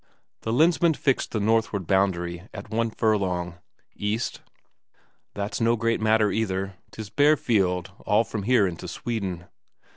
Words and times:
The 0.41 0.51
Lensmand 0.51 0.97
fixed 0.97 1.29
the 1.29 1.39
northward 1.39 1.85
boundary 1.85 2.49
at 2.55 2.71
one 2.71 2.89
furlong. 2.89 3.59
"East?" 3.95 4.41
"That's 5.35 5.61
no 5.61 5.75
great 5.75 6.01
matter 6.01 6.31
either. 6.31 6.73
'Tis 6.89 7.11
bare 7.11 7.37
field 7.37 7.91
all 8.03 8.23
from 8.23 8.41
here 8.41 8.65
into 8.65 8.87
Sweden." 8.87 9.45